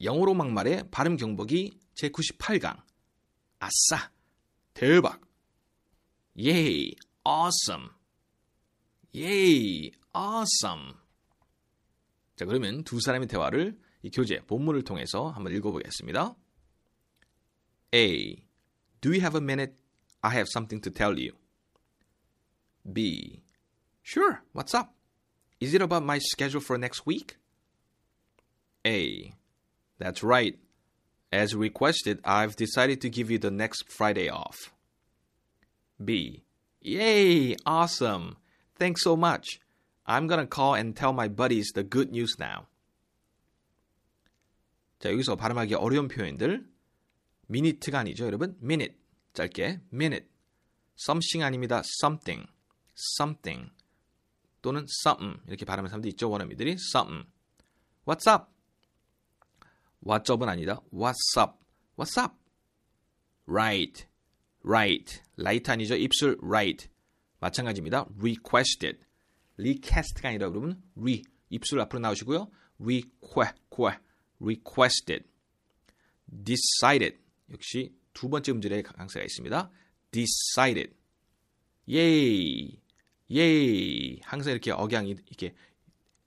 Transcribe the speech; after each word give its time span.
영어로 0.00 0.34
막말의 0.34 0.90
발음 0.90 1.16
경보기 1.16 1.78
제98강. 1.94 2.82
아싸! 3.58 4.10
대박! 4.74 5.20
예이! 6.38 6.94
awesome! 7.26 7.88
예이! 9.14 9.92
awesome! 10.14 10.94
자, 12.36 12.44
그러면 12.44 12.84
두 12.84 13.00
사람의 13.00 13.28
대화를 13.28 13.78
이 14.02 14.10
교재, 14.10 14.40
본문을 14.40 14.82
통해서 14.82 15.30
한번 15.30 15.54
읽어보겠습니다. 15.54 16.36
A. 17.94 18.44
Do 19.00 19.10
you 19.10 19.20
have 19.20 19.36
a 19.36 19.42
minute? 19.42 19.74
I 20.20 20.32
have 20.32 20.48
something 20.52 20.82
to 20.82 20.92
tell 20.92 21.18
you. 21.18 21.36
B. 22.92 23.42
Sure, 24.02 24.42
what's 24.52 24.74
up? 24.74 24.92
Is 25.60 25.74
it 25.74 25.82
about 25.82 26.04
my 26.04 26.18
schedule 26.18 26.60
for 26.62 26.78
next 26.78 27.06
week? 27.06 27.36
A. 28.86 29.32
That's 29.99 30.23
right. 30.23 30.57
As 31.31 31.55
requested, 31.55 32.19
I've 32.25 32.55
decided 32.55 32.99
to 33.01 33.09
give 33.09 33.31
you 33.31 33.37
the 33.39 33.51
next 33.51 33.89
Friday 33.89 34.29
off. 34.29 34.73
B. 36.03 36.43
Yay! 36.81 37.55
Awesome! 37.65 38.37
Thanks 38.77 39.03
so 39.03 39.15
much. 39.15 39.59
I'm 40.05 40.27
gonna 40.27 40.47
call 40.47 40.73
and 40.73 40.95
tell 40.95 41.13
my 41.13 41.27
buddies 41.27 41.71
the 41.73 41.83
good 41.83 42.11
news 42.11 42.37
now. 42.39 42.67
자, 44.99 45.11
여기서 45.11 45.35
발음하기 45.35 45.75
어려운 45.75 46.07
표현들. 46.07 46.65
미니트가 47.47 47.99
아니죠, 47.99 48.25
여러분? 48.25 48.57
minute. 48.61 48.95
짧게 49.33 49.81
minute. 49.93 50.27
something 50.99 51.43
아닙니다. 51.43 51.81
something. 52.01 52.47
something. 52.95 53.71
또는 54.61 54.85
something. 55.05 55.41
이렇게 55.47 55.65
발음하는 55.65 55.89
사람도 55.89 56.07
있죠, 56.09 56.29
원어민들이. 56.29 56.71
something. 56.73 57.27
What's 58.05 58.31
up? 58.31 58.51
What's 60.06 60.30
up은 60.32 60.48
아니다. 60.48 60.80
What's 60.92 61.36
up? 61.36 61.58
What's 61.98 62.16
up? 62.16 62.36
Right. 63.44 64.06
Right. 64.62 65.20
Right 65.36 65.68
아니죠. 65.72 65.96
입술 65.96 66.38
right. 66.40 66.88
마찬가지입니다. 67.40 68.06
Requested. 68.16 69.00
Request가 69.58 70.28
아니라 70.28 70.50
그러면 70.50 70.80
re. 70.96 71.24
입술 71.50 71.80
앞으로 71.80 71.98
나오시고요. 71.98 72.48
Request. 72.78 73.58
Requested. 74.40 75.24
Decided. 76.30 77.18
역시 77.50 77.92
두 78.12 78.28
번째 78.28 78.52
음절에 78.52 78.82
강세가 78.82 79.24
있습니다. 79.24 79.70
Decided. 80.12 80.94
Yay. 81.88 82.80
Yay. 83.28 84.20
항상 84.22 84.52
이렇게 84.52 84.70
억양이 84.70 85.10
이렇게 85.10 85.52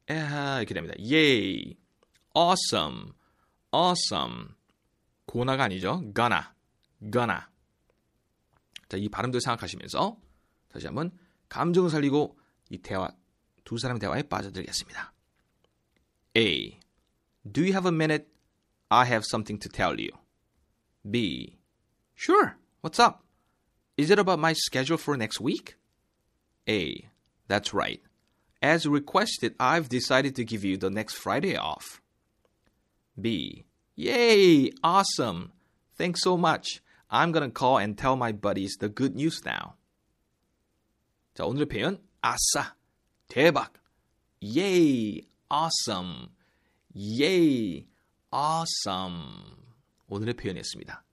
에하 0.09 0.58
이렇게 0.58 0.74
됩니다. 0.74 0.96
Yay. 1.00 1.78
Awesome. 2.36 3.14
Awesome. 3.72 4.50
고나가 5.25 5.66
아니죠. 5.66 6.02
gonna, 6.13 6.44
gonna. 7.12 7.41
자, 8.88 8.97
이 8.97 9.07
발음도 9.09 9.40
생각하시면서 9.40 10.18
다시 10.69 10.88
한번 10.88 11.12
감정을 11.50 11.90
살리고 11.90 12.38
이 12.69 12.80
대화, 12.80 13.09
두 13.63 13.78
사람의 13.78 14.00
대화에 14.00 14.24
빠져들겠습니다. 14.24 15.13
A. 16.35 16.80
Do 17.52 17.62
you 17.62 17.74
have 17.74 17.88
a 17.88 17.94
minute? 17.94 18.28
I 18.90 19.06
have 19.06 19.24
something 19.25 19.59
to 19.59 19.69
tell 19.69 20.00
you. 20.00 20.12
B. 21.09 21.59
Sure. 22.16 22.56
What's 22.81 23.00
up? 23.00 23.24
Is 23.97 24.09
it 24.09 24.19
about 24.19 24.40
my 24.40 24.53
schedule 24.53 24.97
for 24.97 25.18
next 25.18 25.40
week? 25.40 25.75
A. 26.68 27.09
That's 27.47 27.74
right. 27.74 28.01
As 28.62 28.88
requested, 28.88 29.56
I've 29.59 29.90
decided 29.90 30.36
to 30.36 30.44
give 30.44 30.63
you 30.63 30.78
the 30.78 30.90
next 30.90 31.16
Friday 31.16 31.56
off. 31.56 32.01
B. 33.22 33.66
Yay! 33.96 34.72
Awesome! 34.84 35.52
Thanks 35.97 36.22
so 36.24 36.38
much. 36.38 36.81
I'm 37.09 37.31
gonna 37.31 37.50
call 37.50 37.78
and 37.78 37.97
tell 37.97 38.16
my 38.16 38.31
buddies 38.31 38.78
the 38.80 38.90
good 38.90 39.16
news 39.16 39.41
now. 39.46 39.75
자, 41.35 41.46
오늘의 41.46 41.68
표현 41.68 42.00
아싸! 42.22 42.75
대박! 43.28 43.74
Yay! 44.41 45.28
Awesome! 45.50 46.30
Yay! 46.96 47.88
Awesome! 48.31 49.57
오늘의 50.07 50.36
표현이었습니다. 50.36 51.03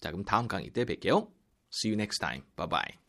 자, 0.00 0.10
그럼 0.10 0.24
다음 0.24 0.48
강의 0.48 0.70
때 0.70 0.84
뵐게요. 0.84 1.30
See 1.72 1.90
you 1.90 1.94
next 1.94 2.18
time. 2.18 2.44
Bye 2.56 2.68
bye. 2.68 3.03